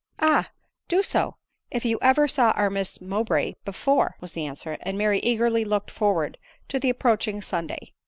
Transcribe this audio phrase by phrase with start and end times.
[0.33, 0.49] "Ah!
[0.87, 1.35] do so,
[1.69, 5.63] if you ever saw our Miss Mowbray be fore," was the answer; and Mary eagerly
[5.63, 6.39] looked for ward
[6.69, 7.93] to the approaching Sunday.